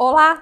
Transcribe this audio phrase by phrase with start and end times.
[0.00, 0.40] Olá!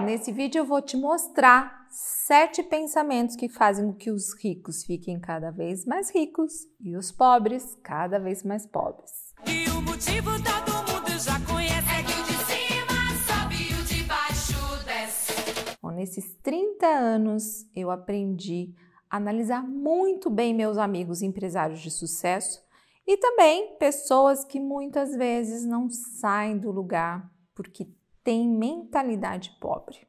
[0.00, 5.20] Nesse vídeo eu vou te mostrar sete pensamentos que fazem com que os ricos fiquem
[5.20, 9.32] cada vez mais ricos e os pobres cada vez mais pobres.
[9.46, 13.84] E o motivo todo mundo já conhece é que o de cima sobe e o
[13.84, 15.78] de baixo desce.
[15.80, 18.74] Bom, nesses 30 anos eu aprendi
[19.08, 22.60] a analisar muito bem meus amigos empresários de sucesso
[23.06, 27.86] e também pessoas que muitas vezes não saem do lugar porque
[28.22, 30.06] tem mentalidade pobre.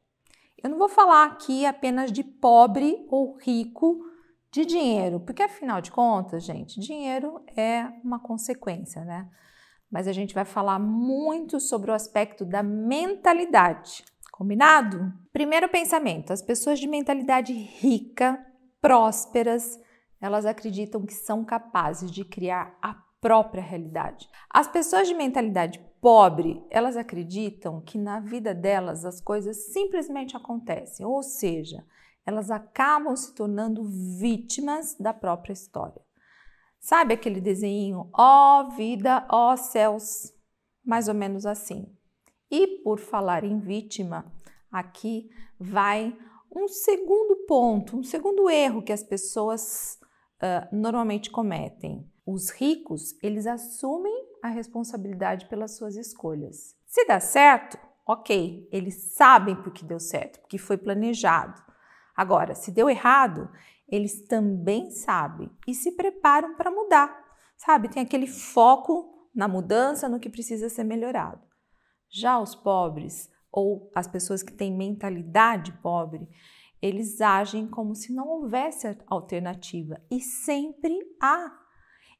[0.62, 4.00] Eu não vou falar aqui apenas de pobre ou rico
[4.50, 9.28] de dinheiro, porque afinal de contas, gente, dinheiro é uma consequência, né?
[9.90, 14.04] Mas a gente vai falar muito sobre o aspecto da mentalidade.
[14.32, 15.12] Combinado?
[15.32, 18.44] Primeiro pensamento: as pessoas de mentalidade rica,
[18.80, 19.78] prósperas,
[20.20, 24.28] elas acreditam que são capazes de criar a própria realidade.
[24.50, 31.06] As pessoas de mentalidade pobre, elas acreditam que na vida delas as coisas simplesmente acontecem,
[31.06, 31.82] ou seja,
[32.26, 33.82] elas acabam se tornando
[34.20, 36.02] vítimas da própria história.
[36.78, 40.30] Sabe aquele desenho, ó oh, vida, ó oh, céus?
[40.84, 41.90] Mais ou menos assim.
[42.50, 44.30] E por falar em vítima,
[44.70, 46.14] aqui vai
[46.54, 49.98] um segundo ponto, um segundo erro que as pessoas
[50.42, 52.06] uh, normalmente cometem.
[52.26, 56.76] Os ricos, eles assumem a responsabilidade pelas suas escolhas.
[56.84, 61.62] Se dá certo, ok, eles sabem porque deu certo, porque foi planejado.
[62.14, 63.48] Agora, se deu errado,
[63.88, 67.24] eles também sabem e se preparam para mudar.
[67.56, 71.40] Sabe, tem aquele foco na mudança, no que precisa ser melhorado.
[72.10, 76.28] Já os pobres ou as pessoas que têm mentalidade pobre,
[76.82, 81.63] eles agem como se não houvesse alternativa e sempre há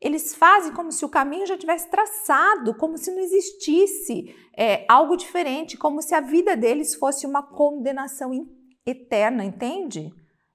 [0.00, 5.16] eles fazem como se o caminho já tivesse traçado, como se não existisse é, algo
[5.16, 8.32] diferente, como se a vida deles fosse uma condenação
[8.86, 10.12] eterna, entende?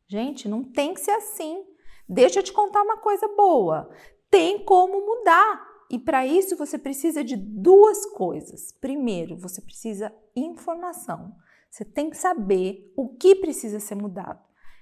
[0.08, 1.64] Gente, não tem que ser assim.
[2.08, 3.89] Deixa eu te contar uma coisa boa.
[4.30, 5.67] Tem como mudar.
[5.92, 8.71] E para isso você precisa de duas coisas.
[8.71, 11.36] Primeiro, você precisa informação.
[11.70, 14.39] Você tem que saber o que precisa ser mudado.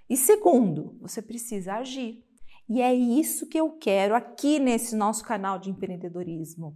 [0.09, 2.23] E segundo, você precisa agir.
[2.69, 6.75] E é isso que eu quero aqui nesse nosso canal de empreendedorismo.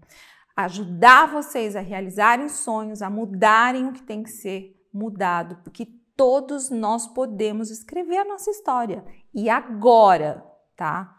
[0.55, 6.69] Ajudar vocês a realizarem sonhos, a mudarem o que tem que ser mudado, porque todos
[6.69, 9.03] nós podemos escrever a nossa história.
[9.33, 11.17] E agora, tá?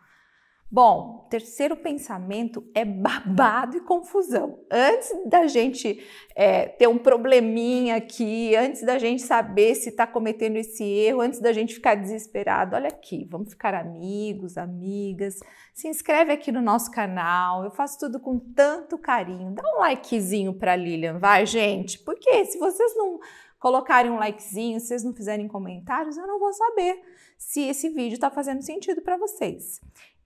[0.74, 4.58] Bom, terceiro pensamento é babado e confusão.
[4.70, 6.02] Antes da gente
[6.34, 11.40] é, ter um probleminha aqui, antes da gente saber se está cometendo esse erro, antes
[11.40, 15.40] da gente ficar desesperado, olha aqui, vamos ficar amigos, amigas.
[15.74, 19.50] Se inscreve aqui no nosso canal, eu faço tudo com tanto carinho.
[19.50, 23.20] Dá um likezinho para Lilian, vai, gente, porque se vocês não
[23.60, 26.98] colocarem um likezinho, se vocês não fizerem comentários, eu não vou saber
[27.36, 29.80] se esse vídeo está fazendo sentido para vocês.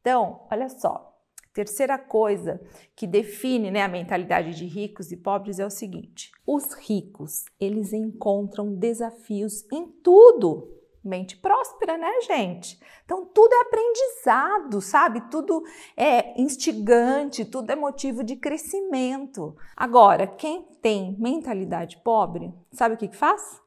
[0.06, 1.18] Então, olha só,
[1.52, 2.60] terceira coisa
[2.94, 7.92] que define né, a mentalidade de ricos e pobres é o seguinte: os ricos eles
[7.92, 10.72] encontram desafios em tudo.
[11.02, 12.78] Mente próspera, né, gente?
[13.04, 15.28] Então, tudo é aprendizado, sabe?
[15.28, 15.60] Tudo
[15.96, 19.56] é instigante, tudo é motivo de crescimento.
[19.76, 23.60] Agora, quem tem mentalidade pobre, sabe o que, que faz?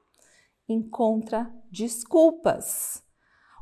[0.70, 3.09] Encontra desculpas.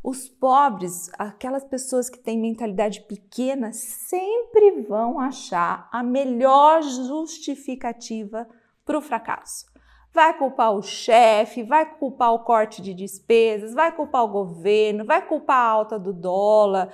[0.10, 8.48] Os pobres, aquelas pessoas que têm mentalidade pequena, sempre vão achar a melhor justificativa
[8.86, 9.66] para o fracasso.
[10.14, 15.28] Vai culpar o chefe, vai culpar o corte de despesas, vai culpar o governo, vai
[15.28, 16.90] culpar a alta do dólar,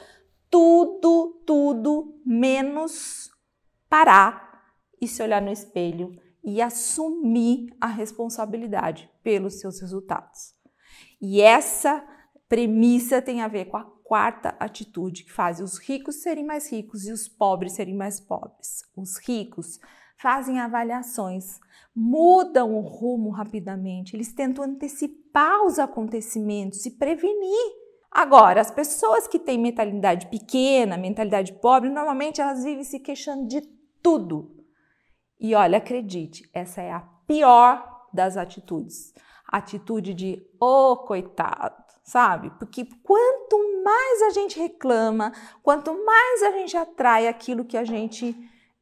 [0.49, 3.29] tudo, tudo menos
[3.87, 4.59] parar
[4.99, 10.55] e se olhar no espelho e assumir a responsabilidade pelos seus resultados.
[11.21, 12.03] E essa
[12.47, 17.07] premissa tem a ver com a quarta atitude que faz os ricos serem mais ricos
[17.07, 18.83] e os pobres serem mais pobres.
[18.95, 19.79] Os ricos
[20.17, 21.59] fazem avaliações,
[21.95, 27.83] mudam o rumo rapidamente, eles tentam antecipar os acontecimentos e prevenir.
[28.11, 33.61] Agora, as pessoas que têm mentalidade pequena, mentalidade pobre, normalmente elas vivem se queixando de
[34.01, 34.55] tudo.
[35.39, 39.13] E olha, acredite, essa é a pior das atitudes.
[39.47, 42.51] Atitude de, ô oh, coitado, sabe?
[42.59, 48.35] Porque quanto mais a gente reclama, quanto mais a gente atrai aquilo que a gente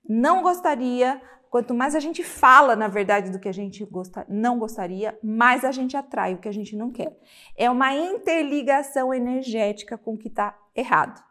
[0.07, 4.57] não gostaria, quanto mais a gente fala, na verdade, do que a gente gosta, não
[4.57, 7.15] gostaria, mais a gente atrai o que a gente não quer.
[7.55, 11.23] É uma interligação energética com o que está errado.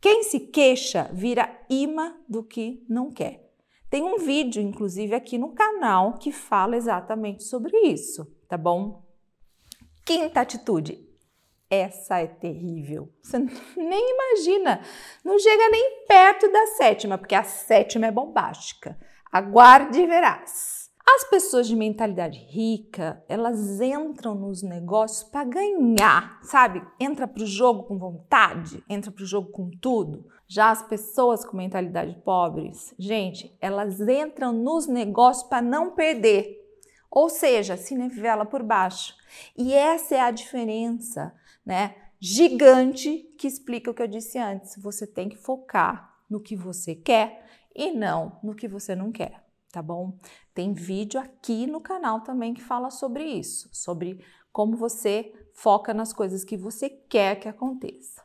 [0.00, 3.44] Quem se queixa vira imã do que não quer.
[3.88, 9.04] Tem um vídeo, inclusive, aqui no canal que fala exatamente sobre isso, tá bom?
[10.04, 11.05] Quinta atitude.
[11.70, 13.12] Essa é terrível.
[13.20, 13.38] Você
[13.76, 14.80] nem imagina.
[15.24, 18.98] Não chega nem perto da sétima, porque a sétima é bombástica.
[19.32, 20.86] Aguarde e verás.
[21.08, 26.82] As pessoas de mentalidade rica, elas entram nos negócios para ganhar, sabe?
[26.98, 30.26] Entra para o jogo com vontade, entra para o jogo com tudo.
[30.48, 36.60] Já as pessoas com mentalidade pobres, gente, elas entram nos negócios para não perder.
[37.08, 39.14] Ou seja, se nivela por baixo.
[39.56, 41.32] E essa é a diferença,
[41.66, 41.94] né?
[42.20, 44.80] Gigante que explica o que eu disse antes.
[44.80, 49.46] Você tem que focar no que você quer e não no que você não quer
[49.76, 50.16] tá bom?
[50.54, 56.14] Tem vídeo aqui no canal também que fala sobre isso, sobre como você foca nas
[56.14, 58.22] coisas que você quer que aconteça.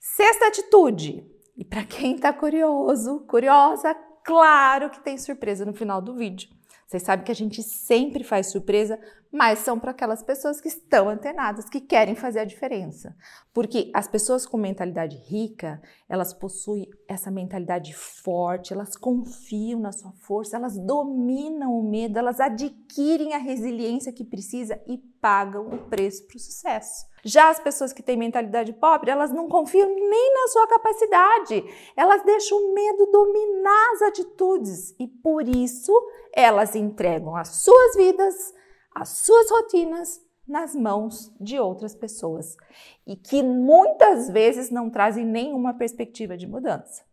[0.00, 1.24] Sexta atitude,
[1.56, 3.94] e para quem tá curioso, curiosa,
[4.24, 6.50] claro que tem surpresa no final do vídeo.
[6.84, 8.98] Vocês sabem que a gente sempre faz surpresa,
[9.32, 13.16] mas são para aquelas pessoas que estão antenadas, que querem fazer a diferença.
[13.52, 20.12] Porque as pessoas com mentalidade rica, elas possuem essa mentalidade forte, elas confiam na sua
[20.12, 26.26] força, elas dominam o medo, elas adquirem a resiliência que precisa e pagam o preço
[26.26, 27.06] para o sucesso.
[27.24, 31.64] Já as pessoas que têm mentalidade pobre, elas não confiam nem na sua capacidade,
[31.96, 35.92] elas deixam o medo dominar as atitudes e por isso
[36.32, 38.54] elas entregam as suas vidas,
[38.96, 42.56] as suas rotinas nas mãos de outras pessoas
[43.06, 47.04] e que muitas vezes não trazem nenhuma perspectiva de mudança.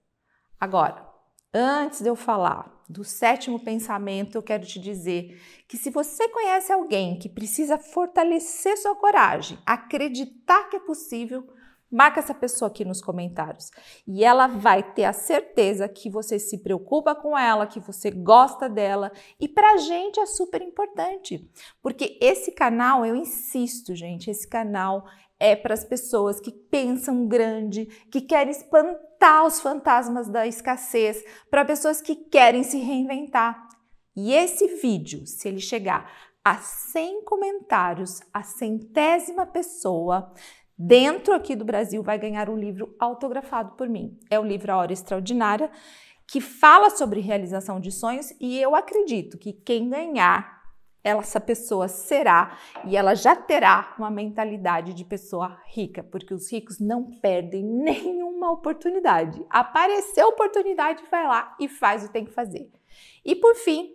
[0.57, 1.05] Agora,
[1.53, 6.71] antes de eu falar do sétimo pensamento, eu quero te dizer que se você conhece
[6.71, 11.45] alguém que precisa fortalecer sua coragem, acreditar que é possível,
[11.93, 13.69] marca essa pessoa aqui nos comentários
[14.07, 18.67] e ela vai ter a certeza que você se preocupa com ela, que você gosta
[18.67, 21.47] dela e pra gente é super importante,
[21.81, 25.05] porque esse canal, eu insisto, gente, esse canal
[25.39, 31.65] é para as pessoas que pensam grande, que querem espantar os fantasmas da escassez, para
[31.65, 33.67] pessoas que querem se reinventar.
[34.15, 36.09] E esse vídeo, se ele chegar
[36.45, 40.31] a 100 comentários, a centésima pessoa
[40.77, 44.17] dentro aqui do Brasil vai ganhar um livro autografado por mim.
[44.29, 45.69] É o livro A Hora Extraordinária,
[46.27, 50.63] que fala sobre realização de sonhos e eu acredito que quem ganhar
[51.03, 56.79] essa pessoa será e ela já terá uma mentalidade de pessoa rica, porque os ricos
[56.79, 59.45] não perdem nenhuma oportunidade.
[59.49, 62.71] Apareceu oportunidade, vai lá e faz o que tem que fazer.
[63.25, 63.91] E por fim,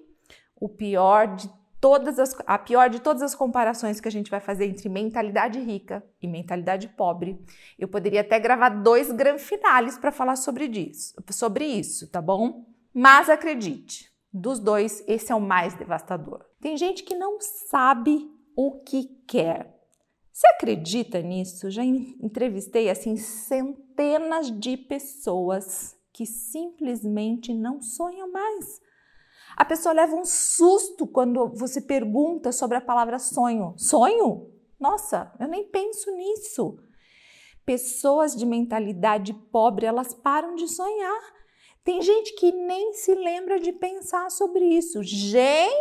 [0.61, 1.49] o pior de
[1.81, 5.59] todas as, a pior de todas as comparações que a gente vai fazer entre mentalidade
[5.61, 7.39] rica e mentalidade pobre.
[7.79, 12.67] Eu poderia até gravar dois grandes finales para falar sobre isso, sobre isso, tá bom?
[12.93, 16.45] Mas acredite, dos dois, esse é o mais devastador.
[16.61, 19.77] Tem gente que não sabe o que quer.
[20.33, 21.71] Você acredita nisso?
[21.71, 28.81] Já entrevistei assim centenas de pessoas que simplesmente não sonham mais.
[29.59, 33.75] A pessoa leva um susto quando você pergunta sobre a palavra sonho.
[33.77, 34.53] Sonho?
[34.79, 36.79] Nossa, eu nem penso nisso.
[37.67, 41.21] Pessoas de mentalidade pobre, elas param de sonhar.
[41.83, 45.03] Tem gente que nem se lembra de pensar sobre isso.
[45.03, 45.75] Gente,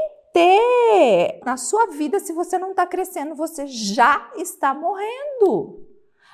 [1.45, 5.85] na sua vida, se você não está crescendo, você já está morrendo.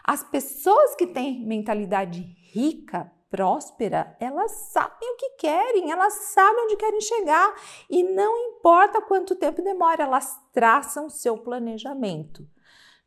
[0.01, 2.21] As pessoas que têm mentalidade
[2.53, 7.51] rica, próspera, elas sabem o que querem, elas sabem onde querem chegar
[7.89, 12.47] e não importa quanto tempo demora, elas traçam seu planejamento.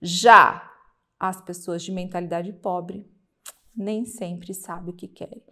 [0.03, 0.69] Já
[1.17, 3.09] as pessoas de mentalidade pobre
[3.73, 5.45] nem sempre sabem o que querem.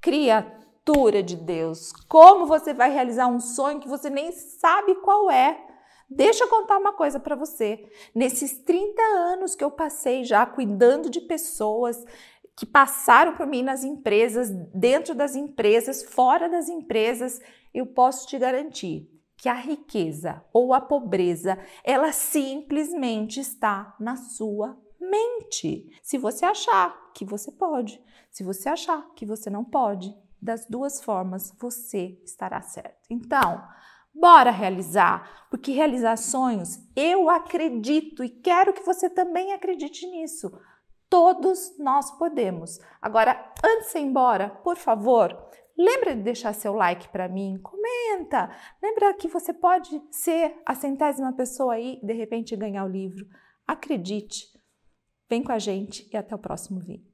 [0.00, 5.66] Criatura de Deus, como você vai realizar um sonho que você nem sabe qual é?
[6.14, 7.90] Deixa eu contar uma coisa para você.
[8.14, 12.04] Nesses 30 anos que eu passei já cuidando de pessoas,
[12.56, 17.40] que passaram por mim nas empresas, dentro das empresas, fora das empresas,
[17.72, 24.78] eu posso te garantir que a riqueza ou a pobreza, ela simplesmente está na sua
[25.00, 25.90] mente.
[26.02, 31.02] Se você achar que você pode, se você achar que você não pode, das duas
[31.02, 33.06] formas você estará certo.
[33.10, 33.62] Então,
[34.14, 40.52] bora realizar, porque realizar sonhos, eu acredito e quero que você também acredite nisso.
[41.12, 42.80] Todos nós podemos.
[42.98, 48.50] Agora, antes de ir embora, por favor, lembra de deixar seu like para mim, comenta.
[48.82, 53.26] Lembra que você pode ser a centésima pessoa aí e de repente ganhar o livro.
[53.66, 54.46] Acredite.
[55.28, 57.11] Vem com a gente e até o próximo vídeo.